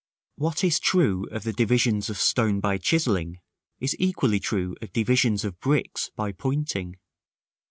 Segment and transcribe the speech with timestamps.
[0.37, 0.41] §IV.
[0.41, 3.37] What is true of the divisions of stone by chiselling,
[3.79, 6.95] is equally true of divisions of bricks by pointing.